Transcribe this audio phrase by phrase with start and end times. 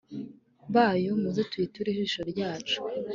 [0.73, 2.77] bayo, muze tuyiture ishimo ryacu